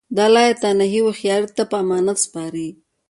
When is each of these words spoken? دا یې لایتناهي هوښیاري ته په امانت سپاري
دا 0.17 0.25
یې 0.27 0.33
لایتناهي 0.35 0.99
هوښیاري 1.05 1.49
ته 1.57 1.63
په 1.69 1.75
امانت 1.83 2.17
سپاري 2.25 2.67